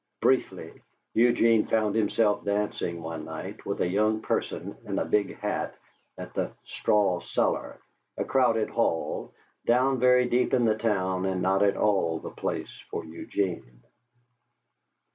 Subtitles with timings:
[0.19, 0.81] Briefly,
[1.13, 5.75] Eugene found himself dancing, one night, with a young person in a big hat,
[6.17, 7.79] at the "Straw Cellar,"
[8.17, 9.31] a crowded hall,
[9.67, 13.83] down very deep in the town and not at all the place for Eugene.